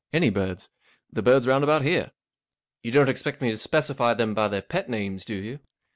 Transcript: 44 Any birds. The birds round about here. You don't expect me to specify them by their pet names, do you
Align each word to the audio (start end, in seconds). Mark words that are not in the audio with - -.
44 0.13 0.17
Any 0.17 0.29
birds. 0.31 0.69
The 1.13 1.21
birds 1.21 1.45
round 1.45 1.63
about 1.63 1.83
here. 1.83 2.11
You 2.81 2.89
don't 2.91 3.07
expect 3.07 3.39
me 3.39 3.51
to 3.51 3.57
specify 3.59 4.15
them 4.15 4.33
by 4.33 4.47
their 4.47 4.63
pet 4.63 4.89
names, 4.89 5.23
do 5.23 5.35
you 5.35 5.59